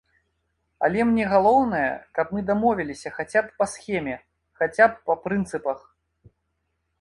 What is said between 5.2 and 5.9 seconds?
прынцыпах.